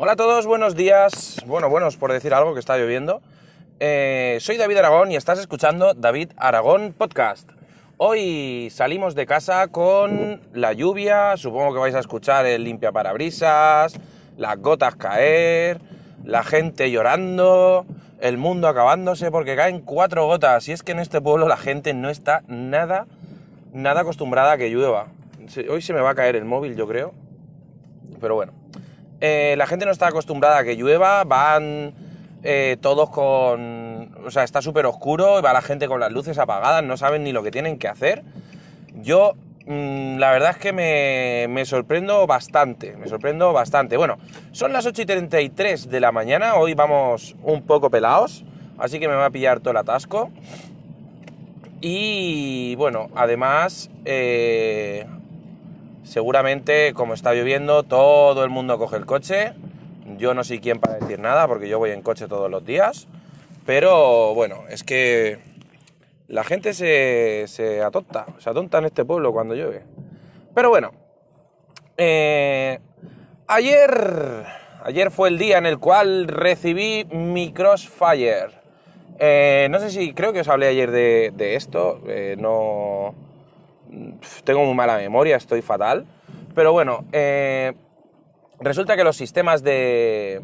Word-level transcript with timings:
Hola 0.00 0.12
a 0.12 0.16
todos, 0.16 0.46
buenos 0.46 0.76
días. 0.76 1.42
Bueno, 1.44 1.68
buenos 1.68 1.96
por 1.96 2.12
decir 2.12 2.32
algo 2.32 2.54
que 2.54 2.60
está 2.60 2.78
lloviendo. 2.78 3.20
Eh, 3.80 4.38
soy 4.40 4.56
David 4.56 4.76
Aragón 4.76 5.10
y 5.10 5.16
estás 5.16 5.40
escuchando 5.40 5.92
David 5.92 6.30
Aragón 6.36 6.94
Podcast. 6.96 7.50
Hoy 7.96 8.68
salimos 8.70 9.16
de 9.16 9.26
casa 9.26 9.66
con 9.66 10.40
la 10.52 10.72
lluvia, 10.72 11.36
supongo 11.36 11.72
que 11.72 11.80
vais 11.80 11.96
a 11.96 11.98
escuchar 11.98 12.46
el 12.46 12.62
limpia 12.62 12.92
parabrisas, 12.92 13.98
las 14.36 14.56
gotas 14.58 14.94
caer, 14.94 15.80
la 16.22 16.44
gente 16.44 16.92
llorando, 16.92 17.84
el 18.20 18.38
mundo 18.38 18.68
acabándose 18.68 19.32
porque 19.32 19.56
caen 19.56 19.80
cuatro 19.80 20.26
gotas. 20.26 20.68
Y 20.68 20.72
es 20.74 20.84
que 20.84 20.92
en 20.92 21.00
este 21.00 21.20
pueblo 21.20 21.48
la 21.48 21.56
gente 21.56 21.92
no 21.92 22.08
está 22.08 22.44
nada, 22.46 23.08
nada 23.72 24.02
acostumbrada 24.02 24.52
a 24.52 24.58
que 24.58 24.70
llueva. 24.70 25.08
Hoy 25.68 25.82
se 25.82 25.92
me 25.92 26.00
va 26.02 26.10
a 26.10 26.14
caer 26.14 26.36
el 26.36 26.44
móvil, 26.44 26.76
yo 26.76 26.86
creo. 26.86 27.14
Pero 28.20 28.36
bueno. 28.36 28.67
Eh, 29.20 29.54
la 29.58 29.66
gente 29.66 29.84
no 29.84 29.90
está 29.90 30.08
acostumbrada 30.08 30.58
a 30.58 30.64
que 30.64 30.76
llueva, 30.76 31.24
van 31.24 31.92
eh, 32.42 32.76
todos 32.80 33.10
con... 33.10 34.14
O 34.24 34.30
sea, 34.30 34.44
está 34.44 34.62
súper 34.62 34.86
oscuro, 34.86 35.42
va 35.42 35.52
la 35.52 35.62
gente 35.62 35.88
con 35.88 36.00
las 36.00 36.12
luces 36.12 36.38
apagadas, 36.38 36.84
no 36.84 36.96
saben 36.96 37.24
ni 37.24 37.32
lo 37.32 37.42
que 37.42 37.50
tienen 37.50 37.78
que 37.78 37.88
hacer. 37.88 38.22
Yo, 38.94 39.34
mm, 39.66 40.18
la 40.18 40.30
verdad 40.30 40.50
es 40.50 40.58
que 40.58 40.72
me, 40.72 41.46
me, 41.48 41.64
sorprendo 41.64 42.26
bastante, 42.26 42.96
me 42.96 43.08
sorprendo 43.08 43.52
bastante. 43.52 43.96
Bueno, 43.96 44.18
son 44.52 44.72
las 44.72 44.86
8 44.86 45.02
y 45.02 45.06
33 45.06 45.90
de 45.90 46.00
la 46.00 46.12
mañana, 46.12 46.54
hoy 46.54 46.74
vamos 46.74 47.34
un 47.42 47.62
poco 47.62 47.90
pelados, 47.90 48.44
así 48.78 49.00
que 49.00 49.08
me 49.08 49.14
va 49.14 49.26
a 49.26 49.30
pillar 49.30 49.60
todo 49.60 49.72
el 49.72 49.78
atasco. 49.78 50.30
Y 51.80 52.74
bueno, 52.76 53.08
además, 53.14 53.90
eh, 54.04 55.06
seguramente 56.08 56.94
como 56.94 57.14
está 57.14 57.34
lloviendo, 57.34 57.82
todo 57.82 58.42
el 58.42 58.50
mundo 58.50 58.78
coge 58.78 58.96
el 58.96 59.06
coche. 59.06 59.52
Yo 60.16 60.32
no 60.34 60.42
soy 60.42 60.58
quien 60.58 60.80
para 60.80 60.94
decir 60.94 61.20
nada 61.20 61.46
porque 61.46 61.68
yo 61.68 61.78
voy 61.78 61.90
en 61.90 62.02
coche 62.02 62.26
todos 62.26 62.50
los 62.50 62.64
días. 62.64 63.06
Pero 63.66 64.34
bueno, 64.34 64.64
es 64.70 64.82
que 64.82 65.38
la 66.26 66.44
gente 66.44 66.72
se, 66.72 67.44
se 67.46 67.82
atonta, 67.82 68.26
se 68.38 68.48
atonta 68.48 68.78
en 68.78 68.86
este 68.86 69.04
pueblo 69.04 69.32
cuando 69.32 69.54
llueve. 69.54 69.82
Pero 70.54 70.70
bueno, 70.70 70.92
eh, 71.98 72.78
ayer, 73.46 74.44
ayer 74.84 75.10
fue 75.10 75.28
el 75.28 75.38
día 75.38 75.58
en 75.58 75.66
el 75.66 75.78
cual 75.78 76.26
recibí 76.26 77.04
mi 77.10 77.52
Crossfire. 77.52 78.58
Eh, 79.18 79.68
no 79.70 79.78
sé 79.78 79.90
si, 79.90 80.14
creo 80.14 80.32
que 80.32 80.40
os 80.40 80.48
hablé 80.48 80.68
ayer 80.68 80.90
de, 80.90 81.32
de 81.34 81.56
esto, 81.56 82.00
eh, 82.08 82.36
no... 82.38 83.27
Tengo 84.44 84.64
muy 84.64 84.74
mala 84.74 84.96
memoria, 84.96 85.36
estoy 85.36 85.62
fatal. 85.62 86.06
Pero 86.54 86.72
bueno, 86.72 87.04
eh, 87.12 87.74
resulta 88.60 88.96
que 88.96 89.04
los 89.04 89.16
sistemas 89.16 89.62
de, 89.62 90.40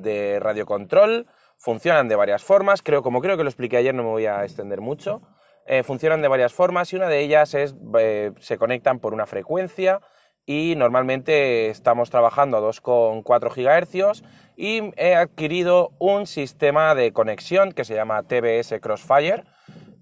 de 0.00 0.38
radiocontrol 0.40 1.26
funcionan 1.56 2.08
de 2.08 2.16
varias 2.16 2.42
formas. 2.42 2.82
Creo, 2.82 3.02
como 3.02 3.20
creo 3.20 3.36
que 3.36 3.42
lo 3.42 3.48
expliqué 3.48 3.76
ayer, 3.78 3.94
no 3.94 4.02
me 4.02 4.10
voy 4.10 4.26
a 4.26 4.44
extender 4.44 4.80
mucho. 4.80 5.22
Eh, 5.66 5.82
funcionan 5.82 6.22
de 6.22 6.28
varias 6.28 6.54
formas 6.54 6.92
y 6.92 6.96
una 6.96 7.08
de 7.08 7.20
ellas 7.20 7.54
es 7.54 7.74
eh, 7.98 8.32
se 8.38 8.56
conectan 8.56 9.00
por 9.00 9.12
una 9.12 9.26
frecuencia 9.26 10.00
y 10.46 10.74
normalmente 10.76 11.70
estamos 11.70 12.08
trabajando 12.08 12.56
a 12.56 12.60
2,4 12.60 13.52
GHz 13.52 14.22
y 14.56 14.92
he 14.96 15.16
adquirido 15.16 15.90
un 15.98 16.28
sistema 16.28 16.94
de 16.94 17.12
conexión 17.12 17.72
que 17.72 17.84
se 17.84 17.96
llama 17.96 18.22
TBS 18.22 18.78
Crossfire 18.80 19.42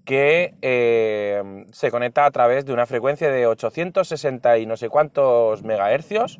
que 0.05 0.53
eh, 0.61 1.65
se 1.71 1.91
conecta 1.91 2.25
a 2.25 2.31
través 2.31 2.65
de 2.65 2.73
una 2.73 2.85
frecuencia 2.85 3.29
de 3.29 3.47
860 3.47 4.59
y 4.59 4.65
no 4.65 4.77
sé 4.77 4.89
cuántos 4.89 5.63
megahercios 5.63 6.39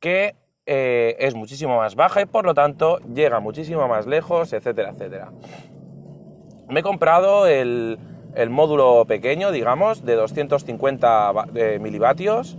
que 0.00 0.34
eh, 0.66 1.16
es 1.18 1.34
muchísimo 1.34 1.76
más 1.76 1.94
baja 1.94 2.22
y 2.22 2.26
por 2.26 2.46
lo 2.46 2.54
tanto 2.54 2.98
llega 3.14 3.40
muchísimo 3.40 3.86
más 3.86 4.06
lejos, 4.06 4.52
etcétera, 4.52 4.90
etcétera. 4.90 5.30
Me 6.68 6.80
he 6.80 6.82
comprado 6.82 7.46
el, 7.46 7.98
el 8.34 8.48
módulo 8.48 9.04
pequeño, 9.06 9.52
digamos, 9.52 10.04
de 10.04 10.14
250 10.14 11.32
milivatios 11.80 12.56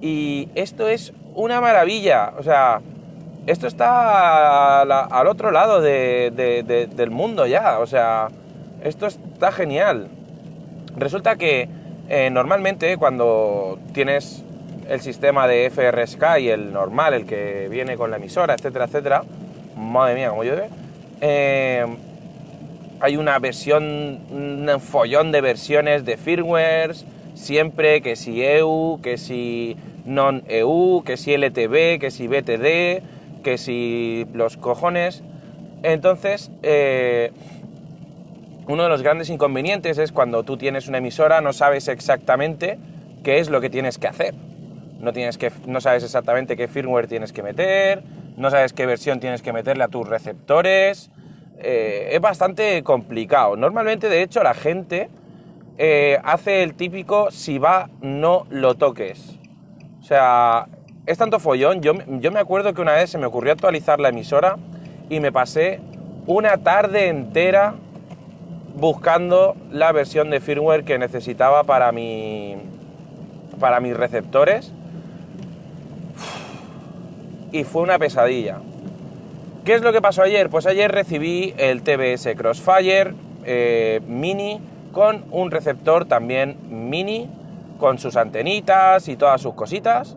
y 0.00 0.48
esto 0.54 0.86
es 0.86 1.12
una 1.34 1.60
maravilla, 1.60 2.32
o 2.38 2.42
sea, 2.44 2.80
esto 3.46 3.66
está 3.66 4.82
al 4.82 5.26
otro 5.26 5.50
lado 5.50 5.80
de, 5.80 6.32
de, 6.34 6.62
de, 6.62 6.86
del 6.86 7.10
mundo 7.10 7.46
ya, 7.46 7.80
o 7.80 7.86
sea, 7.86 8.28
esto 8.82 9.06
está 9.06 9.52
genial. 9.52 10.08
Resulta 10.96 11.36
que 11.36 11.68
eh, 12.08 12.30
normalmente 12.30 12.96
cuando 12.96 13.78
tienes 13.92 14.42
el 14.88 15.00
sistema 15.00 15.46
de 15.46 15.66
FR 15.66 16.06
Sky, 16.06 16.48
el 16.48 16.72
normal, 16.72 17.14
el 17.14 17.26
que 17.26 17.68
viene 17.70 17.96
con 17.96 18.10
la 18.10 18.16
emisora, 18.16 18.54
etcétera, 18.54 18.86
etcétera, 18.86 19.22
madre 19.76 20.16
mía, 20.16 20.30
como 20.30 20.42
llueve, 20.42 20.68
eh, 21.20 21.86
hay 23.00 23.16
una 23.16 23.38
versión, 23.38 24.20
un 24.30 24.80
follón 24.80 25.32
de 25.32 25.40
versiones 25.40 26.04
de 26.04 26.16
firmwares, 26.16 27.06
siempre 27.34 28.02
que 28.02 28.16
si 28.16 28.42
EU, 28.42 29.00
que 29.02 29.16
si 29.16 29.76
non-EU, 30.04 31.02
que 31.04 31.16
si 31.16 31.36
LTB, 31.36 31.98
que 32.00 32.10
si 32.10 32.26
BTD, 32.26 33.42
que 33.42 33.58
si 33.58 34.26
los 34.34 34.56
cojones. 34.56 35.22
Entonces, 35.82 36.50
eh, 36.62 37.32
uno 38.70 38.84
de 38.84 38.88
los 38.88 39.02
grandes 39.02 39.28
inconvenientes 39.30 39.98
es 39.98 40.12
cuando 40.12 40.44
tú 40.44 40.56
tienes 40.56 40.86
una 40.86 40.98
emisora, 40.98 41.40
no 41.40 41.52
sabes 41.52 41.88
exactamente 41.88 42.78
qué 43.24 43.40
es 43.40 43.50
lo 43.50 43.60
que 43.60 43.68
tienes 43.68 43.98
que 43.98 44.06
hacer. 44.06 44.34
No, 45.00 45.12
tienes 45.12 45.38
que, 45.38 45.50
no 45.66 45.80
sabes 45.80 46.04
exactamente 46.04 46.56
qué 46.56 46.68
firmware 46.68 47.08
tienes 47.08 47.32
que 47.32 47.42
meter, 47.42 48.02
no 48.36 48.48
sabes 48.50 48.72
qué 48.72 48.86
versión 48.86 49.18
tienes 49.18 49.42
que 49.42 49.52
meterle 49.52 49.82
a 49.82 49.88
tus 49.88 50.06
receptores. 50.06 51.10
Eh, 51.58 52.10
es 52.12 52.20
bastante 52.20 52.82
complicado. 52.84 53.56
Normalmente, 53.56 54.08
de 54.08 54.22
hecho, 54.22 54.42
la 54.42 54.54
gente 54.54 55.08
eh, 55.76 56.18
hace 56.22 56.62
el 56.62 56.74
típico 56.74 57.30
si 57.32 57.58
va, 57.58 57.90
no 58.02 58.46
lo 58.50 58.76
toques. 58.76 59.36
O 60.00 60.04
sea, 60.04 60.68
es 61.06 61.18
tanto 61.18 61.40
follón. 61.40 61.80
Yo, 61.80 61.94
yo 62.06 62.30
me 62.30 62.38
acuerdo 62.38 62.72
que 62.72 62.82
una 62.82 62.92
vez 62.92 63.10
se 63.10 63.18
me 63.18 63.26
ocurrió 63.26 63.52
actualizar 63.52 63.98
la 63.98 64.10
emisora 64.10 64.58
y 65.08 65.18
me 65.18 65.32
pasé 65.32 65.80
una 66.26 66.58
tarde 66.58 67.08
entera 67.08 67.74
buscando 68.76 69.56
la 69.70 69.92
versión 69.92 70.30
de 70.30 70.40
firmware 70.40 70.84
que 70.84 70.98
necesitaba 70.98 71.64
para, 71.64 71.92
mi, 71.92 72.56
para 73.58 73.80
mis 73.80 73.96
receptores. 73.96 74.72
Y 77.52 77.64
fue 77.64 77.82
una 77.82 77.98
pesadilla. 77.98 78.58
¿Qué 79.64 79.74
es 79.74 79.82
lo 79.82 79.92
que 79.92 80.00
pasó 80.00 80.22
ayer? 80.22 80.48
Pues 80.48 80.66
ayer 80.66 80.90
recibí 80.90 81.54
el 81.58 81.82
TBS 81.82 82.34
Crossfire 82.36 83.14
eh, 83.44 84.00
Mini 84.06 84.60
con 84.92 85.24
un 85.30 85.50
receptor 85.50 86.04
también 86.06 86.56
mini, 86.68 87.28
con 87.78 87.98
sus 87.98 88.16
antenitas 88.16 89.08
y 89.08 89.16
todas 89.16 89.40
sus 89.40 89.54
cositas. 89.54 90.16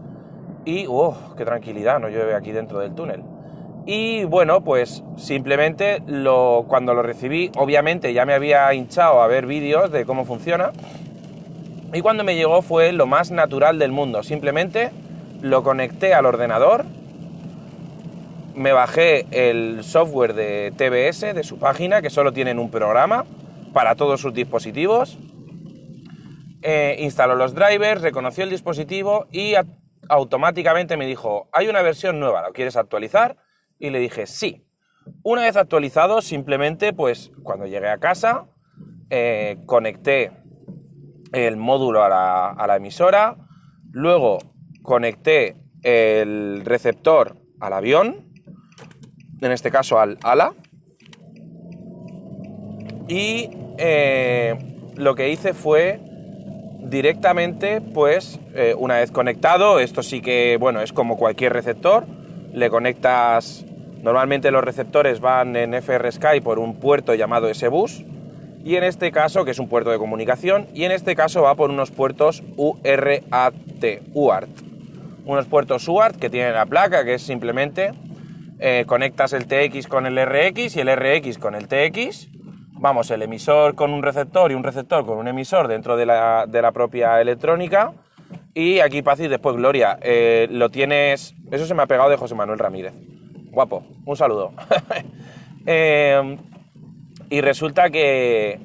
Y, 0.65 0.85
¡oh, 0.87 1.15
qué 1.37 1.45
tranquilidad! 1.45 1.99
No 1.99 2.09
llueve 2.09 2.35
aquí 2.35 2.51
dentro 2.51 2.79
del 2.79 2.95
túnel. 2.95 3.21
Y 3.85 4.23
bueno, 4.23 4.63
pues 4.63 5.03
simplemente 5.17 6.01
lo, 6.07 6.65
cuando 6.67 6.93
lo 6.93 7.03
recibí, 7.03 7.51
obviamente 7.57 8.13
ya 8.13 8.25
me 8.25 8.33
había 8.33 8.73
hinchado 8.73 9.21
a 9.21 9.27
ver 9.27 9.45
vídeos 9.45 9.91
de 9.91 10.05
cómo 10.05 10.25
funciona. 10.25 10.71
Y 11.93 12.01
cuando 12.01 12.23
me 12.23 12.35
llegó 12.35 12.61
fue 12.61 12.91
lo 12.93 13.05
más 13.05 13.31
natural 13.31 13.79
del 13.79 13.91
mundo. 13.91 14.23
Simplemente 14.23 14.91
lo 15.41 15.63
conecté 15.63 16.13
al 16.13 16.25
ordenador, 16.25 16.85
me 18.55 18.71
bajé 18.71 19.25
el 19.31 19.83
software 19.83 20.33
de 20.33 20.71
TBS 20.71 21.33
de 21.33 21.43
su 21.43 21.57
página, 21.57 22.01
que 22.01 22.09
solo 22.09 22.31
tienen 22.31 22.59
un 22.59 22.69
programa 22.69 23.25
para 23.73 23.95
todos 23.95 24.21
sus 24.21 24.33
dispositivos. 24.33 25.17
Eh, 26.61 26.95
instaló 26.99 27.35
los 27.35 27.53
drivers, 27.53 28.01
reconoció 28.01 28.43
el 28.43 28.49
dispositivo 28.49 29.27
y 29.31 29.55
automáticamente 30.07 30.95
me 30.97 31.05
dijo, 31.05 31.49
hay 31.51 31.67
una 31.67 31.81
versión 31.81 32.19
nueva, 32.19 32.41
¿lo 32.41 32.53
quieres 32.53 32.77
actualizar? 32.77 33.35
Y 33.83 33.89
le 33.89 33.99
dije, 33.99 34.27
sí. 34.27 34.63
Una 35.23 35.41
vez 35.41 35.57
actualizado, 35.57 36.21
simplemente, 36.21 36.93
pues 36.93 37.33
cuando 37.43 37.65
llegué 37.65 37.89
a 37.89 37.97
casa, 37.97 38.45
eh, 39.09 39.57
conecté 39.65 40.31
el 41.33 41.57
módulo 41.57 42.01
a 42.01 42.07
la, 42.07 42.49
a 42.51 42.65
la, 42.65 42.77
emisora, 42.77 43.35
luego 43.91 44.37
conecté 44.83 45.57
el 45.81 46.61
receptor 46.63 47.35
al 47.59 47.73
avión, 47.73 48.25
en 49.41 49.51
este 49.51 49.69
caso 49.69 49.99
al 49.99 50.17
ala, 50.23 50.53
y 53.09 53.49
eh, 53.77 54.55
lo 54.95 55.13
que 55.15 55.29
hice 55.29 55.53
fue 55.53 55.99
directamente, 56.79 57.81
pues, 57.81 58.39
eh, 58.55 58.75
una 58.77 58.99
vez 58.99 59.11
conectado, 59.11 59.81
esto 59.81 60.03
sí 60.03 60.21
que, 60.21 60.55
bueno, 60.57 60.79
es 60.79 60.93
como 60.93 61.17
cualquier 61.17 61.51
receptor, 61.51 62.05
le 62.53 62.69
conectas, 62.69 63.65
normalmente 64.03 64.51
los 64.51 64.63
receptores 64.63 65.21
van 65.21 65.55
en 65.55 65.73
FR 65.73 66.11
Sky 66.11 66.41
por 66.41 66.59
un 66.59 66.75
puerto 66.75 67.15
llamado 67.15 67.49
S-Bus, 67.49 68.03
y 68.63 68.75
en 68.75 68.83
este 68.83 69.11
caso, 69.11 69.43
que 69.43 69.51
es 69.51 69.59
un 69.59 69.67
puerto 69.67 69.89
de 69.91 69.97
comunicación, 69.97 70.67
y 70.73 70.83
en 70.83 70.91
este 70.91 71.15
caso 71.15 71.41
va 71.41 71.55
por 71.55 71.69
unos 71.69 71.91
puertos 71.91 72.43
URAT, 72.55 73.53
UART. 74.13 74.49
Unos 75.25 75.47
puertos 75.47 75.87
UART 75.87 76.17
que 76.17 76.29
tienen 76.29 76.53
la 76.53 76.65
placa, 76.65 77.03
que 77.03 77.15
es 77.15 77.21
simplemente 77.21 77.91
eh, 78.59 78.83
conectas 78.85 79.33
el 79.33 79.47
TX 79.47 79.87
con 79.87 80.05
el 80.05 80.17
RX 80.17 80.75
y 80.75 80.81
el 80.81 80.95
RX 80.95 81.37
con 81.37 81.55
el 81.55 81.67
TX, 81.67 82.29
vamos, 82.73 83.09
el 83.11 83.21
emisor 83.21 83.75
con 83.75 83.93
un 83.93 84.03
receptor 84.03 84.51
y 84.51 84.55
un 84.55 84.63
receptor 84.63 85.05
con 85.05 85.17
un 85.17 85.27
emisor 85.27 85.67
dentro 85.67 85.97
de 85.97 86.05
la, 86.05 86.71
propia 86.73 87.19
electrónica, 87.21 87.93
y 88.53 88.79
aquí 88.79 89.01
paz 89.01 89.19
y 89.21 89.27
después 89.27 89.55
gloria. 89.55 89.97
Eh, 90.01 90.47
lo 90.51 90.69
tienes, 90.69 91.35
eso 91.51 91.65
se 91.65 91.73
me 91.73 91.83
ha 91.83 91.87
pegado 91.87 92.09
de 92.09 92.17
José 92.17 92.35
Manuel 92.35 92.59
Ramírez. 92.59 92.93
Guapo, 93.53 93.83
un 94.05 94.17
saludo. 94.17 94.51
Eh, 95.65 96.37
y 97.29 97.39
resulta 97.39 97.89
que, 97.89 98.59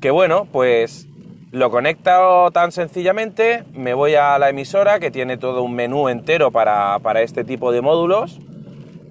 que, 0.00 0.10
bueno, 0.10 0.46
pues 0.50 1.06
lo 1.52 1.70
conecto 1.70 2.50
tan 2.52 2.72
sencillamente, 2.72 3.64
me 3.74 3.92
voy 3.92 4.14
a 4.14 4.38
la 4.38 4.48
emisora 4.48 4.98
que 4.98 5.10
tiene 5.10 5.36
todo 5.36 5.62
un 5.62 5.74
menú 5.74 6.08
entero 6.08 6.50
para, 6.50 7.00
para 7.00 7.20
este 7.20 7.44
tipo 7.44 7.70
de 7.70 7.82
módulos 7.82 8.38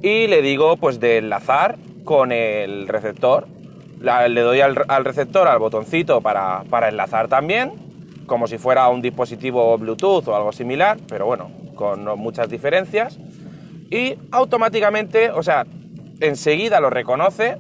y 0.02 0.26
le 0.26 0.42
digo 0.42 0.78
pues 0.78 1.00
de 1.00 1.18
enlazar 1.18 1.78
con 2.06 2.32
el 2.32 2.88
receptor. 2.88 3.48
le 4.00 4.42
doy 4.42 4.62
al, 4.62 4.84
al, 4.88 5.06
receptor, 5.06 5.48
al 5.48 5.60
botoncito 5.60 6.22
para, 6.22 6.64
para 6.72 6.90
enlazar 6.90 7.28
también, 7.28 7.74
como 8.26 8.48
si 8.48 8.58
fuera 8.58 8.90
un 8.90 9.04
dispositivo 9.04 9.78
Bluetooth 9.78 10.28
o 10.28 10.36
algo 10.36 10.52
similar, 10.52 10.98
pero 11.08 11.28
bueno, 11.28 11.52
con 11.76 12.04
muchas 12.18 12.50
diferencias. 12.50 13.20
Y 13.90 14.18
automáticamente, 14.32 15.32
o 15.32 15.44
sea, 15.44 15.66
enseguida 16.20 16.80
lo 16.80 16.90
reconoce 16.90 17.58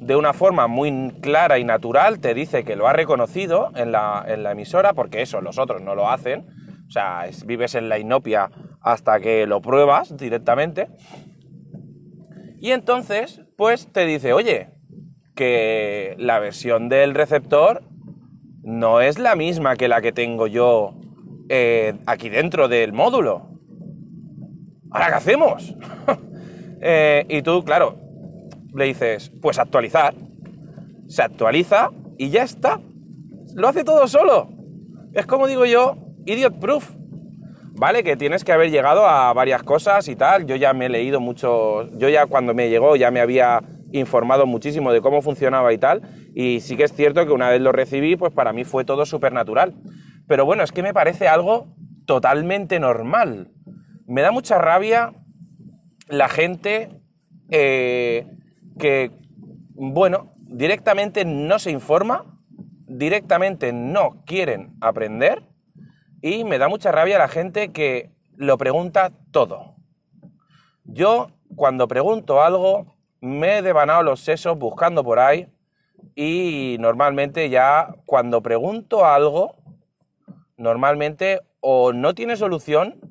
de 0.00 0.16
una 0.16 0.32
forma 0.32 0.66
muy 0.66 1.12
clara 1.20 1.58
y 1.58 1.64
natural, 1.64 2.20
te 2.20 2.34
dice 2.34 2.64
que 2.64 2.74
lo 2.74 2.88
ha 2.88 2.92
reconocido 2.92 3.70
en 3.76 3.92
la, 3.92 4.24
en 4.26 4.42
la 4.42 4.52
emisora, 4.52 4.94
porque 4.94 5.22
eso 5.22 5.40
los 5.40 5.58
otros 5.58 5.82
no 5.82 5.94
lo 5.94 6.10
hacen. 6.10 6.46
O 6.88 6.90
sea, 6.90 7.26
es, 7.26 7.44
vives 7.44 7.74
en 7.74 7.88
la 7.88 7.98
inopia 7.98 8.50
hasta 8.80 9.20
que 9.20 9.46
lo 9.46 9.60
pruebas 9.60 10.16
directamente. 10.16 10.88
Y 12.58 12.72
entonces, 12.72 13.42
pues 13.56 13.92
te 13.92 14.06
dice, 14.06 14.32
oye, 14.32 14.70
que 15.34 16.14
la 16.18 16.38
versión 16.38 16.88
del 16.88 17.14
receptor 17.14 17.82
no 18.62 19.00
es 19.00 19.18
la 19.18 19.36
misma 19.36 19.76
que 19.76 19.88
la 19.88 20.00
que 20.00 20.12
tengo 20.12 20.46
yo 20.46 20.94
eh, 21.48 21.94
aquí 22.06 22.28
dentro 22.28 22.68
del 22.68 22.92
módulo. 22.92 23.49
¿Ahora 24.90 25.08
qué 25.08 25.14
hacemos? 25.14 25.74
eh, 26.80 27.24
y 27.28 27.42
tú, 27.42 27.64
claro, 27.64 27.96
le 28.74 28.86
dices, 28.86 29.32
pues 29.40 29.58
actualizar. 29.58 30.14
Se 31.08 31.22
actualiza 31.22 31.90
y 32.18 32.30
ya 32.30 32.42
está. 32.42 32.80
Lo 33.54 33.68
hace 33.68 33.84
todo 33.84 34.06
solo. 34.08 34.48
Es 35.12 35.26
como 35.26 35.46
digo 35.46 35.64
yo, 35.64 35.96
idiot 36.26 36.58
proof. 36.58 36.90
Vale, 37.72 38.02
que 38.02 38.16
tienes 38.16 38.44
que 38.44 38.52
haber 38.52 38.70
llegado 38.70 39.06
a 39.06 39.32
varias 39.32 39.62
cosas 39.62 40.06
y 40.08 40.16
tal. 40.16 40.46
Yo 40.46 40.56
ya 40.56 40.72
me 40.72 40.86
he 40.86 40.88
leído 40.88 41.20
mucho. 41.20 41.88
Yo 41.96 42.08
ya 42.08 42.26
cuando 42.26 42.54
me 42.54 42.68
llegó 42.68 42.96
ya 42.96 43.10
me 43.10 43.20
había 43.20 43.62
informado 43.92 44.46
muchísimo 44.46 44.92
de 44.92 45.00
cómo 45.00 45.22
funcionaba 45.22 45.72
y 45.72 45.78
tal. 45.78 46.02
Y 46.34 46.60
sí 46.60 46.76
que 46.76 46.84
es 46.84 46.92
cierto 46.92 47.24
que 47.26 47.32
una 47.32 47.48
vez 47.48 47.60
lo 47.60 47.72
recibí, 47.72 48.16
pues 48.16 48.32
para 48.32 48.52
mí 48.52 48.64
fue 48.64 48.84
todo 48.84 49.06
súper 49.06 49.32
natural. 49.32 49.74
Pero 50.28 50.44
bueno, 50.44 50.62
es 50.62 50.72
que 50.72 50.82
me 50.82 50.94
parece 50.94 51.26
algo 51.26 51.74
totalmente 52.06 52.78
normal. 52.80 53.50
Me 54.10 54.22
da 54.22 54.32
mucha 54.32 54.58
rabia 54.58 55.14
la 56.08 56.28
gente 56.28 56.90
eh, 57.48 58.26
que, 58.76 59.12
bueno, 59.76 60.34
directamente 60.36 61.24
no 61.24 61.60
se 61.60 61.70
informa, 61.70 62.24
directamente 62.88 63.72
no 63.72 64.24
quieren 64.26 64.74
aprender 64.80 65.44
y 66.22 66.42
me 66.42 66.58
da 66.58 66.66
mucha 66.66 66.90
rabia 66.90 67.18
la 67.18 67.28
gente 67.28 67.70
que 67.70 68.10
lo 68.34 68.58
pregunta 68.58 69.12
todo. 69.30 69.76
Yo, 70.82 71.28
cuando 71.54 71.86
pregunto 71.86 72.42
algo, 72.42 72.96
me 73.20 73.58
he 73.58 73.62
devanado 73.62 74.02
los 74.02 74.18
sesos 74.18 74.58
buscando 74.58 75.04
por 75.04 75.20
ahí 75.20 75.46
y 76.16 76.78
normalmente 76.80 77.48
ya 77.48 77.94
cuando 78.06 78.42
pregunto 78.42 79.04
algo, 79.06 79.54
normalmente 80.56 81.42
o 81.60 81.92
no 81.92 82.12
tiene 82.16 82.34
solución 82.36 83.09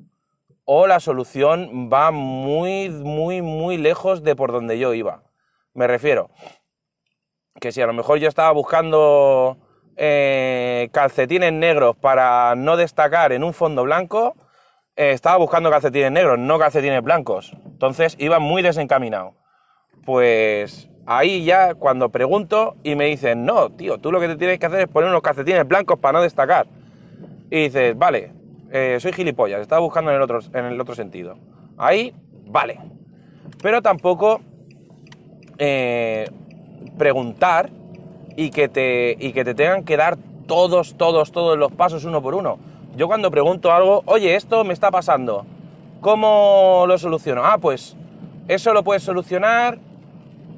o 0.64 0.86
la 0.86 1.00
solución 1.00 1.90
va 1.92 2.10
muy, 2.10 2.90
muy, 2.90 3.42
muy 3.42 3.76
lejos 3.76 4.22
de 4.22 4.36
por 4.36 4.52
donde 4.52 4.78
yo 4.78 4.94
iba. 4.94 5.22
Me 5.74 5.86
refiero 5.86 6.30
que 7.60 7.72
si 7.72 7.80
a 7.82 7.86
lo 7.86 7.92
mejor 7.92 8.18
yo 8.18 8.28
estaba 8.28 8.50
buscando 8.52 9.58
eh, 9.96 10.88
calcetines 10.92 11.52
negros 11.52 11.96
para 11.96 12.54
no 12.56 12.76
destacar 12.76 13.32
en 13.32 13.44
un 13.44 13.52
fondo 13.52 13.84
blanco, 13.84 14.34
eh, 14.96 15.12
estaba 15.12 15.36
buscando 15.36 15.70
calcetines 15.70 16.10
negros, 16.12 16.38
no 16.38 16.58
calcetines 16.58 17.02
blancos. 17.02 17.52
Entonces 17.66 18.16
iba 18.18 18.38
muy 18.38 18.62
desencaminado. 18.62 19.34
Pues 20.04 20.88
ahí 21.06 21.44
ya 21.44 21.74
cuando 21.74 22.08
pregunto 22.08 22.76
y 22.82 22.94
me 22.94 23.06
dicen, 23.06 23.44
no, 23.44 23.70
tío, 23.70 23.98
tú 23.98 24.12
lo 24.12 24.20
que 24.20 24.28
te 24.28 24.36
tienes 24.36 24.58
que 24.58 24.66
hacer 24.66 24.80
es 24.80 24.88
poner 24.88 25.10
unos 25.10 25.22
calcetines 25.22 25.66
blancos 25.66 25.98
para 25.98 26.18
no 26.18 26.22
destacar. 26.22 26.66
Y 27.50 27.64
dices, 27.64 27.96
vale, 27.98 28.32
eh, 28.72 28.98
soy 29.00 29.12
gilipollas, 29.12 29.60
estaba 29.60 29.80
buscando 29.80 30.10
en 30.10 30.16
el, 30.16 30.22
otro, 30.22 30.40
en 30.52 30.64
el 30.66 30.80
otro 30.80 30.94
sentido. 30.94 31.36
Ahí, 31.76 32.14
vale. 32.46 32.78
Pero 33.62 33.82
tampoco 33.82 34.40
eh, 35.58 36.28
preguntar 36.96 37.70
y 38.36 38.50
que, 38.50 38.68
te, 38.68 39.16
y 39.18 39.32
que 39.32 39.44
te 39.44 39.54
tengan 39.54 39.84
que 39.84 39.96
dar 39.96 40.16
todos, 40.46 40.94
todos, 40.96 41.32
todos 41.32 41.58
los 41.58 41.72
pasos 41.72 42.04
uno 42.04 42.22
por 42.22 42.34
uno. 42.34 42.58
Yo 42.96 43.06
cuando 43.06 43.30
pregunto 43.30 43.72
algo, 43.72 44.02
oye, 44.06 44.34
esto 44.34 44.64
me 44.64 44.72
está 44.72 44.90
pasando, 44.90 45.46
¿cómo 46.00 46.84
lo 46.86 46.98
soluciono? 46.98 47.44
Ah, 47.44 47.58
pues 47.58 47.96
eso 48.48 48.72
lo 48.72 48.82
puedes 48.82 49.02
solucionar 49.02 49.78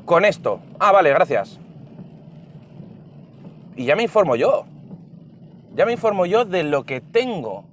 con 0.04 0.24
esto. 0.24 0.60
Ah, 0.78 0.92
vale, 0.92 1.10
gracias. 1.10 1.58
Y 3.76 3.84
ya 3.84 3.96
me 3.96 4.02
informo 4.02 4.36
yo. 4.36 4.64
Ya 5.74 5.86
me 5.86 5.92
informo 5.92 6.26
yo 6.26 6.44
de 6.44 6.62
lo 6.62 6.84
que 6.84 7.00
tengo 7.00 7.71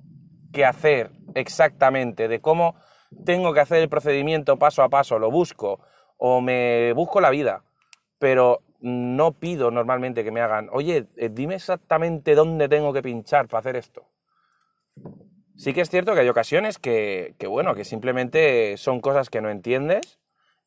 que 0.52 0.66
hacer 0.66 1.12
exactamente, 1.36 2.28
de 2.28 2.40
cómo 2.40 2.76
tengo 3.26 3.54
que 3.54 3.60
hacer 3.60 3.80
el 3.80 3.90
procedimiento 3.90 4.58
paso 4.58 4.84
a 4.84 4.90
paso, 4.90 5.20
lo 5.20 5.32
busco 5.32 5.80
o 6.18 6.42
me 6.42 6.94
busco 6.94 7.22
la 7.22 7.30
vida, 7.30 7.64
pero 8.18 8.62
no 8.82 9.34
pido 9.34 9.72
normalmente 9.72 10.24
que 10.24 10.32
me 10.32 10.42
hagan, 10.42 10.70
oye, 10.72 11.08
eh, 11.18 11.30
dime 11.32 11.56
exactamente 11.56 12.36
dónde 12.36 12.70
tengo 12.70 12.94
que 12.94 13.02
pinchar 13.02 13.48
para 13.48 13.60
hacer 13.60 13.76
esto. 13.76 14.06
Sí 15.60 15.74
que 15.74 15.82
es 15.82 15.90
cierto 15.90 16.14
que 16.14 16.22
hay 16.22 16.30
ocasiones 16.30 16.80
que, 16.80 17.36
bueno, 17.50 17.76
que 17.76 17.84
simplemente 17.84 18.78
son 18.78 19.02
cosas 19.02 19.30
que 19.30 19.42
no 19.42 19.50
entiendes 19.50 20.20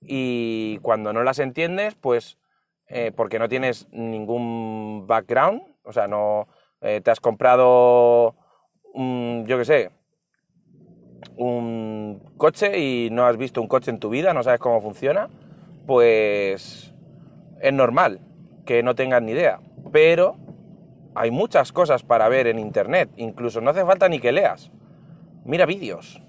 y 0.02 0.78
cuando 0.82 1.14
no 1.14 1.22
las 1.22 1.38
entiendes, 1.38 1.94
pues 1.94 2.36
eh, 2.88 3.10
porque 3.10 3.38
no 3.38 3.48
tienes 3.48 3.88
ningún 3.90 5.06
background, 5.06 5.62
o 5.82 5.92
sea, 5.92 6.08
no 6.08 6.46
eh, 6.82 7.00
te 7.02 7.10
has 7.10 7.20
comprado, 7.20 8.36
yo 8.94 9.58
qué 9.58 9.64
sé, 9.64 9.90
un 11.36 12.22
coche 12.36 12.78
y 12.78 13.10
no 13.10 13.24
has 13.26 13.36
visto 13.36 13.60
un 13.60 13.68
coche 13.68 13.90
en 13.90 13.98
tu 13.98 14.10
vida, 14.10 14.34
no 14.34 14.42
sabes 14.42 14.60
cómo 14.60 14.80
funciona, 14.80 15.28
pues 15.86 16.94
es 17.60 17.72
normal 17.72 18.20
que 18.64 18.82
no 18.82 18.94
tengas 18.94 19.22
ni 19.22 19.32
idea. 19.32 19.60
Pero 19.92 20.36
hay 21.14 21.30
muchas 21.30 21.72
cosas 21.72 22.02
para 22.02 22.28
ver 22.28 22.46
en 22.46 22.58
Internet, 22.58 23.10
incluso 23.16 23.60
no 23.60 23.70
hace 23.70 23.84
falta 23.84 24.08
ni 24.08 24.18
que 24.18 24.32
leas. 24.32 24.70
Mira 25.44 25.66
vídeos 25.66 26.22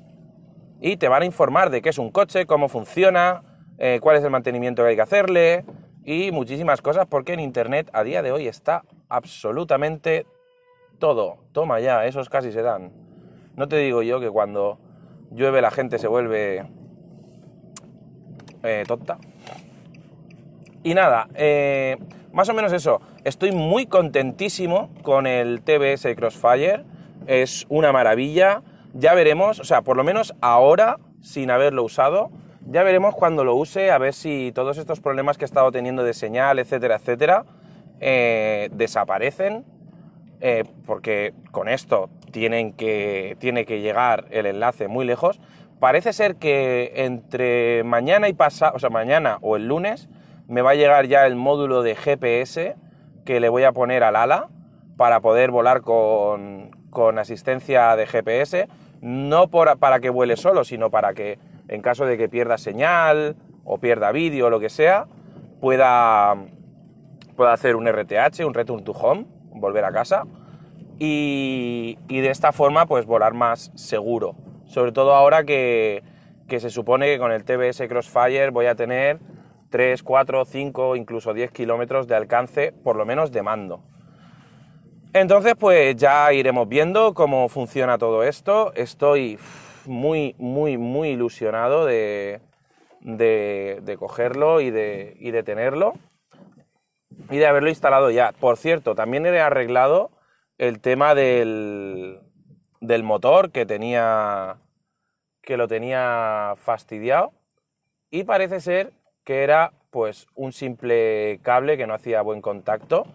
y 0.81 0.97
te 0.97 1.07
van 1.07 1.21
a 1.21 1.25
informar 1.25 1.69
de 1.69 1.81
qué 1.81 1.89
es 1.89 1.97
un 1.97 2.11
coche, 2.11 2.45
cómo 2.45 2.67
funciona, 2.67 3.43
eh, 3.77 3.99
cuál 4.01 4.17
es 4.17 4.23
el 4.23 4.29
mantenimiento 4.31 4.83
que 4.83 4.89
hay 4.89 4.95
que 4.95 5.01
hacerle 5.01 5.65
y 6.03 6.31
muchísimas 6.31 6.81
cosas 6.81 7.05
porque 7.07 7.33
en 7.33 7.39
Internet 7.39 7.89
a 7.93 8.03
día 8.03 8.21
de 8.21 8.31
hoy 8.31 8.47
está 8.47 8.83
absolutamente 9.07 10.25
todo. 11.03 11.39
Toma 11.51 11.81
ya, 11.81 12.05
esos 12.05 12.29
casi 12.29 12.53
se 12.53 12.61
dan. 12.61 12.93
No 13.57 13.67
te 13.67 13.75
digo 13.75 14.03
yo 14.03 14.21
que 14.21 14.29
cuando 14.29 14.77
llueve 15.31 15.61
la 15.61 15.69
gente 15.69 15.99
se 15.99 16.07
vuelve 16.07 16.63
eh, 18.63 18.85
tonta. 18.87 19.17
Y 20.81 20.93
nada, 20.93 21.27
eh, 21.35 21.97
más 22.31 22.47
o 22.47 22.53
menos 22.53 22.71
eso. 22.71 23.01
Estoy 23.25 23.51
muy 23.51 23.85
contentísimo 23.85 24.91
con 25.01 25.27
el 25.27 25.61
TBS 25.61 26.15
Crossfire. 26.15 26.85
Es 27.27 27.65
una 27.67 27.91
maravilla. 27.91 28.61
Ya 28.93 29.13
veremos, 29.13 29.59
o 29.59 29.65
sea, 29.65 29.81
por 29.81 29.97
lo 29.97 30.05
menos 30.05 30.33
ahora, 30.39 30.99
sin 31.19 31.51
haberlo 31.51 31.83
usado, 31.83 32.31
ya 32.65 32.81
veremos 32.83 33.13
cuando 33.13 33.43
lo 33.43 33.55
use, 33.55 33.91
a 33.91 33.97
ver 33.97 34.13
si 34.13 34.53
todos 34.55 34.77
estos 34.77 35.01
problemas 35.01 35.37
que 35.37 35.43
he 35.43 35.47
estado 35.51 35.69
teniendo 35.69 36.05
de 36.05 36.13
señal, 36.13 36.59
etcétera, 36.59 36.95
etcétera, 36.95 37.43
eh, 37.99 38.69
desaparecen. 38.71 39.65
Eh, 40.45 40.65
porque 40.85 41.33
con 41.51 41.69
esto 41.69 42.09
tienen 42.31 42.73
que, 42.73 43.37
tiene 43.39 43.65
que 43.65 43.79
llegar 43.79 44.25
el 44.29 44.45
enlace 44.45 44.89
muy 44.89 45.05
lejos. 45.05 45.39
Parece 45.79 46.11
ser 46.11 46.35
que 46.35 46.91
entre 46.95 47.85
mañana 47.85 48.27
y 48.27 48.33
pasado, 48.33 48.73
o 48.75 48.79
sea, 48.79 48.89
mañana 48.89 49.37
o 49.39 49.55
el 49.55 49.69
lunes, 49.69 50.09
me 50.49 50.61
va 50.61 50.71
a 50.71 50.75
llegar 50.75 51.07
ya 51.07 51.25
el 51.25 51.37
módulo 51.37 51.81
de 51.81 51.95
GPS 51.95 52.75
que 53.23 53.39
le 53.39 53.47
voy 53.47 53.63
a 53.63 53.71
poner 53.71 54.03
al 54.03 54.17
ala 54.17 54.49
para 54.97 55.21
poder 55.21 55.49
volar 55.49 55.79
con, 55.79 56.71
asistencia 57.17 57.95
de 57.95 58.05
GPS, 58.05 58.67
no 58.99 59.47
para 59.47 59.99
que 60.01 60.09
vuele 60.09 60.35
solo, 60.35 60.65
sino 60.65 60.91
para 60.91 61.13
que 61.13 61.39
en 61.69 61.81
caso 61.81 62.05
de 62.05 62.17
que 62.17 62.27
pierda 62.27 62.57
señal 62.57 63.37
o 63.63 63.77
pierda 63.77 64.11
vídeo 64.11 64.47
o 64.47 64.49
lo 64.49 64.59
que 64.59 64.69
sea, 64.69 65.07
pueda, 65.61 66.35
pueda 67.37 67.53
hacer 67.53 67.77
un 67.77 67.87
RTH, 67.87 68.41
un 68.45 68.53
Return 68.53 68.83
to 68.83 68.91
Home, 68.91 69.25
volver 69.63 69.85
a 69.85 69.93
casa, 69.93 70.25
y, 70.99 71.97
de 72.09 72.29
esta 72.29 72.51
forma 72.51 72.85
pues 72.85 73.05
volar 73.05 73.33
más 73.33 73.71
seguro. 73.75 74.35
Sobre 74.65 74.91
todo 74.91 75.15
ahora 75.15 75.45
que, 75.45 76.03
se 76.49 76.69
supone 76.69 77.07
que 77.07 77.17
con 77.17 77.31
el 77.31 77.45
TBS 77.45 77.87
Crossfire 77.87 78.51
voy 78.51 78.67
a 78.67 78.75
tener 78.75 79.19
3, 79.69 80.03
4, 80.03 80.45
5, 80.45 80.95
incluso 80.95 81.33
10 81.33 81.51
kilómetros 81.51 82.07
de 82.07 82.15
alcance, 82.15 82.73
por 82.83 82.95
lo 82.95 83.05
menos 83.05 83.31
de 83.31 83.41
mando. 83.41 83.81
Entonces, 85.13 85.55
pues 85.57 85.95
ya 85.95 86.31
iremos 86.33 86.67
viendo 86.67 87.13
cómo 87.13 87.47
funciona 87.47 87.97
todo 87.97 88.23
esto. 88.23 88.73
Estoy 88.75 89.39
muy, 89.85 90.35
muy, 90.37 90.77
muy 90.77 91.09
ilusionado 91.09 91.85
de, 91.85 92.41
cogerlo 93.97 94.59
y 94.61 94.69
de 94.71 95.43
tenerlo 95.45 95.93
y 97.29 97.37
de 97.37 97.47
haberlo 97.47 97.69
instalado 97.69 98.09
ya. 98.11 98.31
Por 98.33 98.57
cierto, 98.57 98.95
también 98.95 99.25
he 99.25 99.39
arreglado 99.39 100.11
el 100.57 100.79
tema 100.79 101.15
del, 101.15 102.19
del 102.81 103.03
motor 103.03 103.51
que 103.51 103.65
tenía 103.65 104.57
que 105.41 105.57
lo 105.57 105.67
tenía 105.67 106.53
fastidiado 106.57 107.33
y 108.09 108.23
parece 108.23 108.61
ser 108.61 108.93
que 109.25 109.43
era 109.43 109.73
pues 109.89 110.27
un 110.35 110.53
simple 110.53 111.39
cable 111.43 111.77
que 111.77 111.85
no 111.85 111.93
hacía 111.93 112.21
buen 112.21 112.41
contacto. 112.41 113.05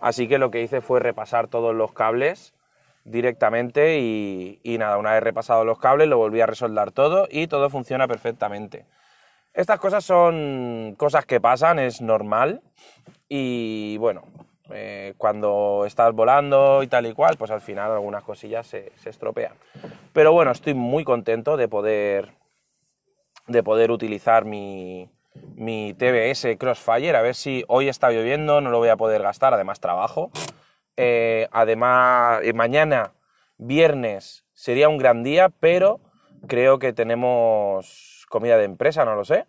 Así 0.00 0.28
que 0.28 0.38
lo 0.38 0.50
que 0.50 0.62
hice 0.62 0.80
fue 0.80 1.00
repasar 1.00 1.48
todos 1.48 1.74
los 1.74 1.92
cables 1.92 2.54
directamente 3.04 3.98
y, 3.98 4.76
nada, 4.78 4.98
una 4.98 5.12
vez 5.12 5.22
repasado 5.22 5.64
los 5.64 5.78
cables 5.78 6.08
lo 6.08 6.18
volví 6.18 6.40
a 6.40 6.46
resoldar 6.46 6.92
todo 6.92 7.26
y 7.30 7.46
todo 7.46 7.70
funciona 7.70 8.06
perfectamente. 8.06 8.84
Estas 9.58 9.80
cosas 9.80 10.04
son 10.04 10.94
cosas 10.96 11.26
que 11.26 11.40
pasan, 11.40 11.80
es 11.80 12.00
normal 12.00 12.62
y 13.28 13.96
bueno, 13.96 14.22
eh, 14.70 15.14
cuando 15.16 15.82
estás 15.84 16.14
volando 16.14 16.84
y 16.84 16.86
tal 16.86 17.06
y 17.06 17.12
cual, 17.12 17.36
pues 17.36 17.50
al 17.50 17.60
final 17.60 17.90
algunas 17.90 18.22
cosillas 18.22 18.68
se, 18.68 18.92
se 18.94 19.10
estropean. 19.10 19.54
Pero 20.12 20.32
bueno, 20.32 20.52
estoy 20.52 20.74
muy 20.74 21.02
contento 21.02 21.56
de 21.56 21.66
poder, 21.66 22.34
de 23.48 23.64
poder 23.64 23.90
utilizar 23.90 24.44
mi, 24.44 25.10
mi 25.56 25.92
TBS 25.92 26.56
Crossfire, 26.56 27.16
a 27.16 27.22
ver 27.22 27.34
si 27.34 27.64
hoy 27.66 27.88
está 27.88 28.12
lloviendo, 28.12 28.60
no 28.60 28.70
lo 28.70 28.78
voy 28.78 28.90
a 28.90 28.96
poder 28.96 29.22
gastar, 29.22 29.54
además 29.54 29.80
trabajo. 29.80 30.30
Eh, 30.96 31.48
además, 31.50 32.42
eh, 32.44 32.52
mañana, 32.52 33.10
viernes, 33.56 34.44
sería 34.52 34.88
un 34.88 34.98
gran 34.98 35.24
día, 35.24 35.48
pero 35.48 35.98
creo 36.46 36.78
que 36.78 36.92
tenemos 36.92 38.26
comida 38.28 38.56
de 38.56 38.64
empresa, 38.64 39.04
no 39.04 39.14
lo 39.14 39.24
sé. 39.24 39.46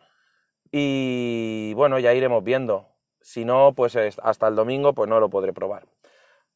Y 0.71 1.73
bueno, 1.75 1.99
ya 1.99 2.13
iremos 2.13 2.43
viendo. 2.43 2.87
Si 3.21 3.45
no, 3.45 3.73
pues 3.75 3.95
hasta 3.95 4.47
el 4.47 4.55
domingo, 4.55 4.93
pues 4.93 5.09
no 5.09 5.19
lo 5.19 5.29
podré 5.29 5.53
probar. 5.53 5.87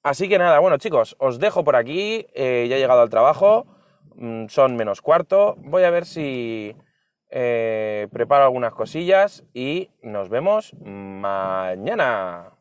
Así 0.03 0.27
que 0.27 0.37
nada, 0.37 0.59
bueno 0.59 0.77
chicos, 0.77 1.15
os 1.17 1.39
dejo 1.39 1.63
por 1.63 1.77
aquí, 1.77 2.27
eh, 2.33 2.67
ya 2.69 2.75
he 2.75 2.79
llegado 2.79 3.01
al 3.01 3.09
trabajo, 3.09 3.65
mm, 4.15 4.47
son 4.47 4.75
menos 4.75 5.01
cuarto, 5.01 5.55
voy 5.59 5.83
a 5.83 5.91
ver 5.91 6.05
si 6.05 6.75
eh, 7.29 8.09
preparo 8.11 8.43
algunas 8.43 8.73
cosillas 8.73 9.45
y 9.53 9.91
nos 10.01 10.27
vemos 10.27 10.73
mañana. 10.81 12.52